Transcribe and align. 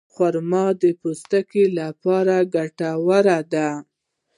خرما 0.13 0.65
د 0.81 0.83
پوستکي 0.99 1.63
لپاره 1.79 2.35
ګټوره 2.55 3.39
ده. 3.53 3.69